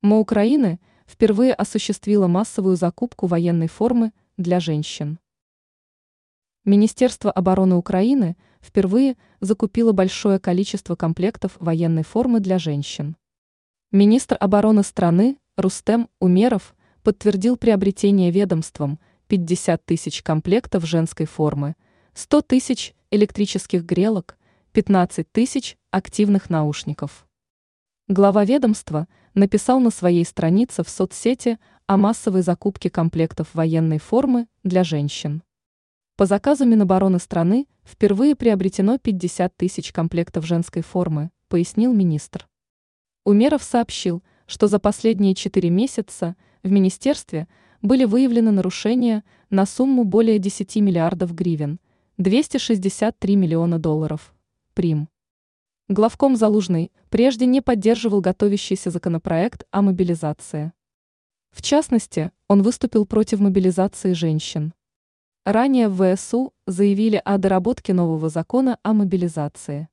МО 0.00 0.20
Украины 0.20 0.78
впервые 1.08 1.52
осуществила 1.52 2.28
массовую 2.28 2.76
закупку 2.76 3.26
военной 3.26 3.66
формы 3.66 4.12
для 4.36 4.60
женщин. 4.60 5.18
Министерство 6.64 7.32
обороны 7.32 7.74
Украины 7.74 8.36
впервые 8.60 9.16
закупило 9.40 9.90
большое 9.90 10.38
количество 10.38 10.94
комплектов 10.94 11.56
военной 11.58 12.04
формы 12.04 12.38
для 12.38 12.60
женщин. 12.60 13.16
Министр 13.90 14.36
обороны 14.38 14.84
страны 14.84 15.38
Рустем 15.56 16.08
Умеров 16.20 16.76
подтвердил 17.02 17.56
приобретение 17.56 18.30
ведомством 18.30 19.00
50 19.26 19.84
тысяч 19.84 20.22
комплектов 20.22 20.86
женской 20.86 21.26
формы, 21.26 21.74
100 22.14 22.42
тысяч 22.42 22.94
электрических 23.10 23.84
грелок, 23.84 24.38
15 24.72 25.30
тысяч 25.32 25.76
активных 25.90 26.50
наушников. 26.50 27.27
Глава 28.10 28.42
ведомства 28.46 29.06
написал 29.34 29.80
на 29.80 29.90
своей 29.90 30.24
странице 30.24 30.82
в 30.82 30.88
соцсети 30.88 31.58
о 31.86 31.98
массовой 31.98 32.40
закупке 32.40 32.88
комплектов 32.88 33.54
военной 33.54 33.98
формы 33.98 34.46
для 34.64 34.82
женщин. 34.82 35.42
По 36.16 36.24
заказу 36.24 36.64
Минобороны 36.64 37.18
страны 37.18 37.66
впервые 37.84 38.34
приобретено 38.34 38.96
50 38.96 39.54
тысяч 39.54 39.92
комплектов 39.92 40.46
женской 40.46 40.80
формы, 40.80 41.30
пояснил 41.48 41.92
министр. 41.92 42.48
Умеров 43.26 43.62
сообщил, 43.62 44.22
что 44.46 44.68
за 44.68 44.78
последние 44.78 45.34
четыре 45.34 45.68
месяца 45.68 46.34
в 46.62 46.70
министерстве 46.70 47.46
были 47.82 48.06
выявлены 48.06 48.52
нарушения 48.52 49.22
на 49.50 49.66
сумму 49.66 50.04
более 50.04 50.38
10 50.38 50.76
миллиардов 50.76 51.34
гривен, 51.34 51.78
263 52.16 53.36
миллиона 53.36 53.78
долларов. 53.78 54.34
Прим. 54.72 55.10
Главком 55.90 56.36
Залужный 56.36 56.92
прежде 57.08 57.46
не 57.46 57.62
поддерживал 57.62 58.20
готовящийся 58.20 58.90
законопроект 58.90 59.64
о 59.70 59.80
мобилизации. 59.80 60.74
В 61.50 61.62
частности, 61.62 62.30
он 62.46 62.60
выступил 62.60 63.06
против 63.06 63.40
мобилизации 63.40 64.12
женщин. 64.12 64.74
Ранее 65.46 65.88
в 65.88 66.14
ВСУ 66.14 66.52
заявили 66.66 67.22
о 67.24 67.38
доработке 67.38 67.94
нового 67.94 68.28
закона 68.28 68.78
о 68.82 68.92
мобилизации. 68.92 69.88